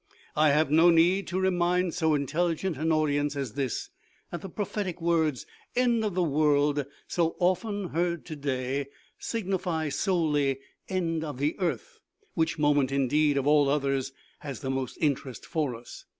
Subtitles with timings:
[0.35, 3.91] I have no need to remind so intelligent an audience as this
[4.31, 5.45] that the pro phetic words'
[5.85, 8.87] End of the world,' so often heard today,
[9.19, 11.99] signify solely * End of the earth,'
[12.33, 16.05] which moment indeed, of all others, has the most interest for us.